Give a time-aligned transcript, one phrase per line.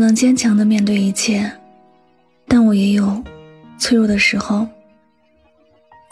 [0.00, 1.50] 能坚强的面对一切，
[2.48, 3.22] 但我也有
[3.78, 4.66] 脆弱的时候。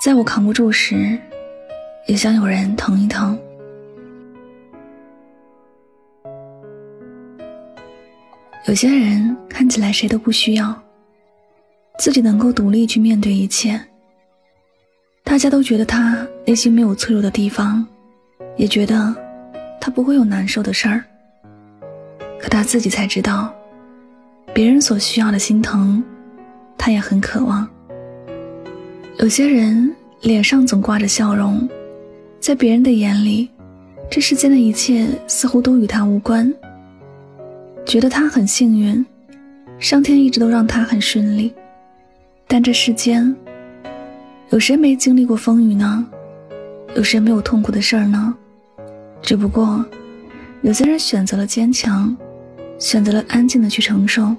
[0.01, 1.19] 在我扛不住时，
[2.07, 3.37] 也想有人疼一疼。
[8.67, 10.81] 有些人看起来谁都不需要，
[11.99, 13.81] 自己能够独立去面对一切。
[15.25, 17.85] 大家都觉得他内心没有脆弱的地方，
[18.57, 19.15] 也觉得
[19.81, 21.03] 他不会有难受的事儿。
[22.39, 23.53] 可他自己才知道，
[24.59, 26.03] 别人所需要的心疼，
[26.77, 27.65] 他也很渴望。
[29.21, 31.69] 有些人脸上总挂着笑容，
[32.41, 33.49] 在别人的眼里，
[34.11, 36.53] 这世间的一切似乎都与他无关。
[37.87, 39.07] 觉得他很幸运，
[39.79, 41.55] 上天一直都让他很顺利。
[42.49, 43.33] 但这世间，
[44.51, 46.05] 有谁没经历过风雨呢？
[46.97, 48.35] 有谁没有痛苦的事儿呢？
[49.23, 49.87] 只不过，
[50.63, 52.13] 有些人选择了坚强，
[52.77, 54.35] 选择了安静的去承受。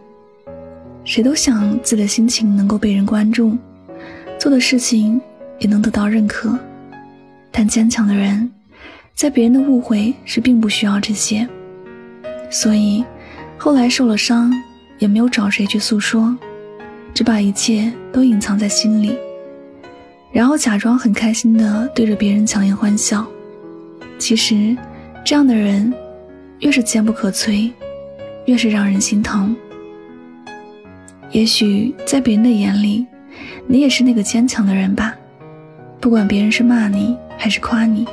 [1.10, 3.58] 谁都想自己的心情能够被人关注。
[4.38, 5.20] 做的事情
[5.58, 6.56] 也能得到认可，
[7.52, 8.48] 但坚强的人，
[9.16, 11.50] 在别人的误会是并不需要这些，
[12.52, 13.04] 所以
[13.58, 14.54] 后来受了伤，
[15.00, 16.38] 也没有找谁去诉说，
[17.12, 19.18] 只把一切都隐藏在心里，
[20.32, 23.26] 然后假装很开心的对着别人强颜欢笑。
[24.20, 24.78] 其实，
[25.26, 25.92] 这样的人，
[26.60, 27.72] 越是坚不可摧，
[28.46, 29.56] 越是让人心疼。
[31.32, 33.06] 也许在别人的眼里。
[33.72, 35.14] 你也是那个坚强的人吧？
[36.02, 38.08] 不管别人是骂你还是夸你，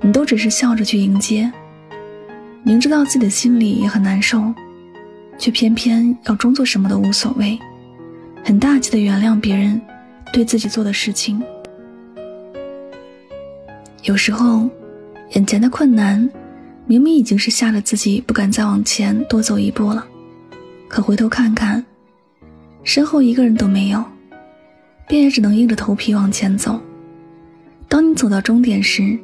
[0.00, 1.52] 你都只是笑着去迎接。
[2.62, 4.42] 明知道自己的心里也很难受，
[5.38, 7.58] 却偏偏要装作什么都无所谓，
[8.42, 9.78] 很大气的原谅别人
[10.32, 11.42] 对自己做的事情。
[14.04, 14.70] 有时候，
[15.32, 16.28] 眼前的困难
[16.86, 20.06] 明明已经是吓得自己不敢再往前多走一步了，
[20.88, 21.84] 可回头看看，
[22.88, 24.02] 身后一个人都没有。
[25.06, 26.80] 便也只能硬着头皮往前走。
[27.86, 29.18] 当你走到终点时，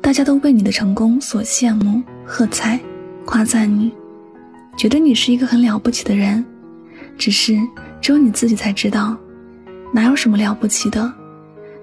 [0.00, 2.80] 大家都为你的成功所羡慕、喝彩、
[3.26, 3.92] 夸赞你，
[4.74, 6.42] 觉得你是一个很了不起的人。
[7.18, 7.58] 只是
[8.00, 9.14] 只有你自己才知道，
[9.92, 11.12] 哪有什么了不起的，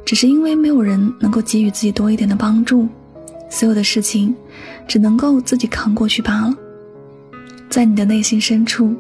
[0.03, 2.87] 只是因为没有人能够给予自己多一点的帮助，
[3.47, 4.35] 所有的事情
[4.87, 6.53] 只能够自己扛过去罢了。
[7.69, 8.95] 在你的内心深处，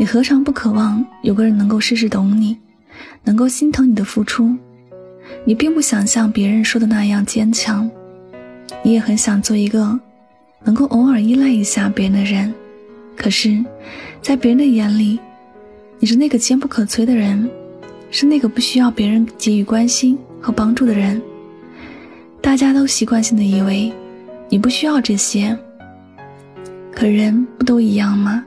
[0.00, 2.56] 你何尝不渴望有个人能够事事懂你？
[3.24, 4.54] 能够心疼你的付出，
[5.44, 7.90] 你并不想像别人说的那样坚强，
[8.84, 9.98] 你也很想做一个
[10.62, 12.54] 能够偶尔依赖一下别人的人。
[13.16, 13.58] 可是，
[14.22, 15.18] 在别人的眼里，
[15.98, 17.50] 你是那个坚不可摧的人，
[18.12, 21.20] 是那个不需要别人给予关心和帮助的人。
[22.40, 23.92] 大家都习惯性的以为
[24.48, 25.58] 你不需要这些，
[26.92, 28.44] 可人不都一样吗？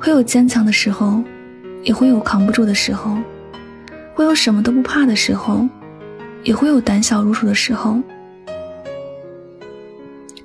[0.00, 1.22] 会有坚强的时候，
[1.82, 3.18] 也会有扛不住的时候。
[4.14, 5.68] 会有什么都不怕的时候，
[6.42, 8.00] 也会有胆小如鼠的时候。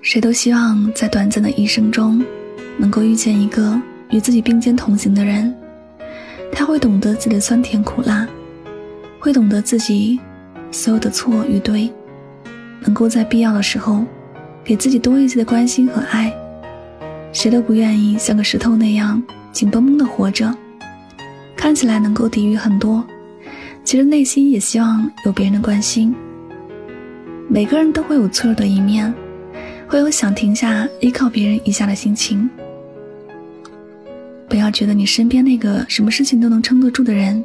[0.01, 2.21] 谁都希望在短暂的一生中，
[2.77, 5.55] 能够遇见一个与自己并肩同行的人。
[6.51, 8.27] 他会懂得自己的酸甜苦辣，
[9.19, 10.19] 会懂得自己
[10.69, 11.89] 所有的错与对，
[12.81, 14.03] 能够在必要的时候，
[14.66, 16.33] 给自己多一些的关心和爱。
[17.31, 19.22] 谁都不愿意像个石头那样
[19.55, 20.53] 紧绷绷的活着，
[21.55, 23.01] 看起来能够抵御很多。
[23.85, 26.13] 其实内心也希望有别人的关心。
[27.47, 29.13] 每个人都会有脆弱的一面，
[29.88, 32.49] 会有想停下依靠别人一下的心情。
[34.49, 37.41] 不要觉得你身边那个什么事情都能撑得住的人，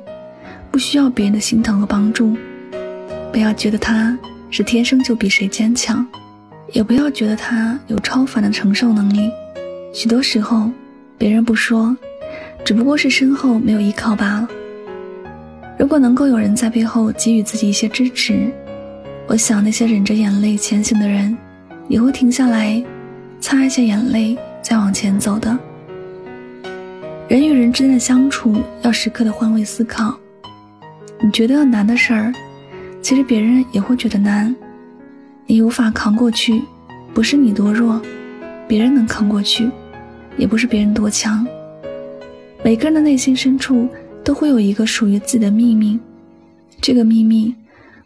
[0.72, 2.36] 不需要别人的心疼和帮助。
[3.30, 4.18] 不要觉得他
[4.50, 6.04] 是天生就比谁坚强，
[6.72, 9.30] 也不要觉得他有超凡的承受能力。
[9.94, 10.68] 许多时候，
[11.20, 11.94] 别人不说，
[12.64, 14.48] 只不过是身后没有依靠罢了。
[15.78, 18.50] 如果能够有人在背后给予自己一些支持，
[19.26, 21.36] 我想那些忍着眼泪前行的人，
[21.88, 22.82] 也会停下来，
[23.38, 25.58] 擦一下眼泪，再往前走的。
[27.28, 30.18] 人与人之间的相处，要时刻的换位思考。
[31.20, 32.32] 你觉得难的事儿，
[33.02, 34.56] 其实别人也会觉得难。
[35.44, 36.62] 你无法扛过去，
[37.12, 38.00] 不是你多弱，
[38.66, 39.70] 别人能扛过去，
[40.36, 41.46] 也不是别人多强。
[42.62, 43.88] 每个人的内心深处。
[44.22, 45.98] 都会有一个属于自己的秘密，
[46.78, 47.54] 这个秘密，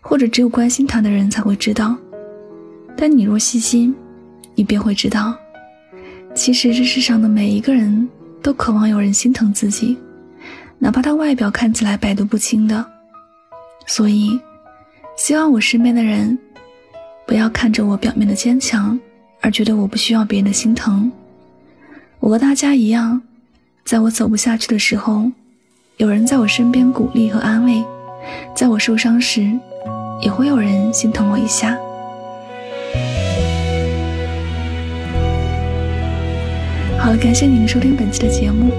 [0.00, 1.96] 或者只有关心他的人才会知道。
[2.96, 3.92] 但你若细心，
[4.54, 5.36] 你便会知道，
[6.32, 8.08] 其实这世上的每一个人
[8.40, 9.96] 都渴望有人心疼自己，
[10.78, 12.86] 哪怕他外表看起来百毒不侵的。
[13.86, 14.38] 所以，
[15.16, 16.38] 希望我身边的人，
[17.26, 18.98] 不要看着我表面的坚强，
[19.40, 21.10] 而觉得我不需要别人的心疼。
[22.24, 23.20] 我和大家一样。
[23.84, 25.30] 在我走不下去的时候，
[25.98, 27.84] 有人在我身边鼓励和安慰；
[28.56, 29.46] 在我受伤时，
[30.22, 31.76] 也会有人心疼我一下。
[36.98, 38.72] 好了，感谢您收听本期的节目，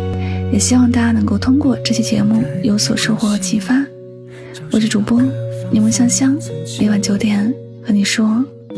[0.51, 3.85] 也希望大家能够通过这期节目有所收获和启发。
[4.71, 5.21] 我是主播
[5.71, 6.35] 柠檬香香，
[6.79, 7.53] 每晚九点
[7.85, 8.25] 和你说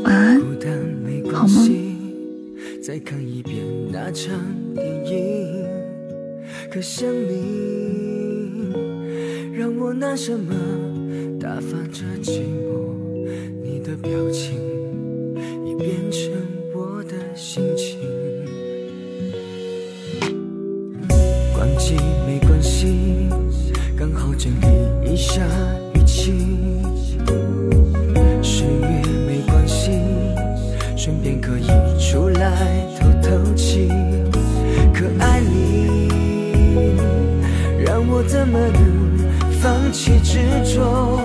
[0.03, 0.41] 晚安，
[1.33, 1.86] 好梦。
[2.87, 3.57] 再看一遍
[3.91, 4.33] 那场
[4.73, 5.67] 电影，
[6.71, 8.71] 可想你
[9.51, 13.56] 让我拿什么打发这寂寞？
[38.47, 38.81] 么能
[39.61, 41.19] 放弃执着？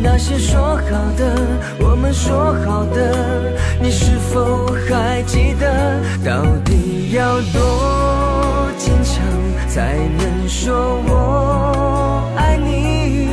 [0.00, 1.34] 那些说好的，
[1.80, 6.00] 我们说好的，你是否还记得？
[6.24, 9.24] 到底要多坚强？
[9.68, 13.28] 才能说我爱你。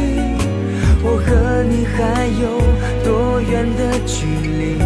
[1.04, 2.44] 我和你还有
[3.04, 4.26] 多远的距
[4.60, 4.80] 离？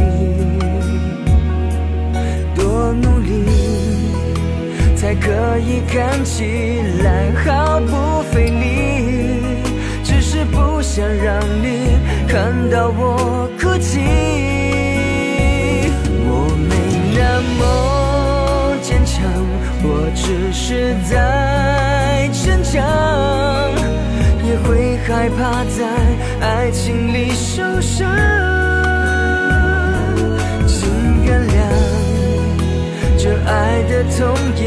[2.55, 3.45] 多努力
[4.95, 8.21] 才可以看起来毫不
[20.69, 21.49] 只是在。
[24.49, 25.85] 也会害怕在
[26.41, 28.09] 爱情里受伤，
[30.65, 31.53] 请原谅
[33.17, 34.59] 这爱的痛意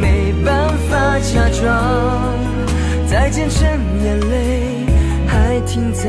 [0.00, 2.34] 没办法假装，
[3.06, 3.68] 再见成
[4.02, 4.86] 眼泪
[5.26, 6.08] 还停在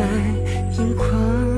[0.77, 1.48] 眼眶。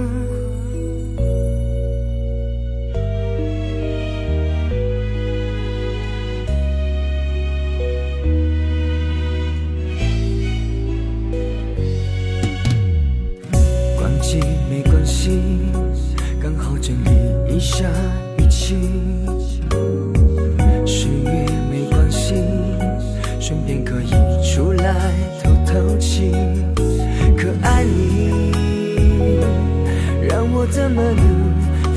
[30.94, 31.24] 怎么能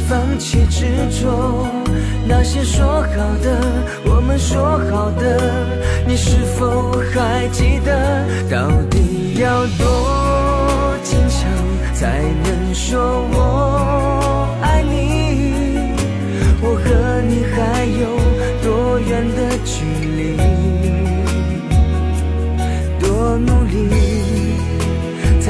[0.09, 0.87] 放弃执
[1.21, 1.67] 着？
[2.29, 3.09] 那些说好
[3.43, 3.59] 的，
[4.05, 5.41] 我们说好的，
[6.07, 8.25] 你是否还记得？
[8.49, 11.51] 到底要多坚强
[11.93, 13.64] 才能说我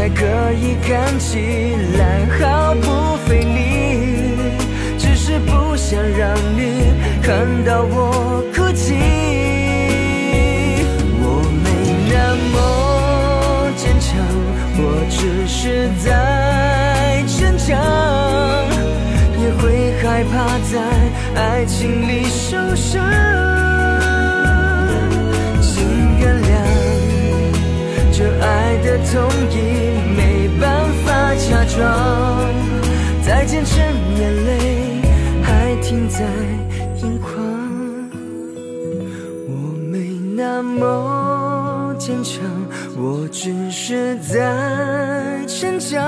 [0.04, 0.20] 才可
[0.52, 4.36] 以看起来毫不费力？
[4.98, 6.92] 只是不想让你
[7.22, 8.92] 看到我哭泣。
[11.22, 11.70] 我没
[12.12, 14.12] 那么坚强，
[14.76, 17.80] 我只是在逞强。
[19.40, 20.82] 也会害怕在
[21.34, 23.02] 爱情里受伤，
[25.62, 26.52] 请原谅
[28.12, 29.93] 这爱的痛意
[31.76, 32.54] 装，
[33.26, 33.76] 再见成
[34.18, 35.02] 眼泪
[35.42, 36.20] 还停在
[37.02, 37.34] 眼眶。
[39.48, 39.52] 我
[39.90, 42.40] 没那么坚强，
[42.96, 45.98] 我只是在逞强。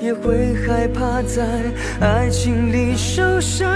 [0.00, 1.42] 也会害怕在
[2.00, 3.68] 爱情里受伤，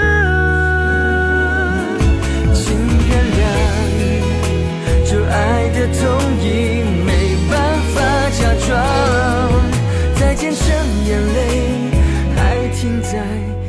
[2.54, 2.73] 请
[3.09, 3.42] 原谅
[5.04, 6.29] 这爱的痛。
[12.80, 13.59] 停在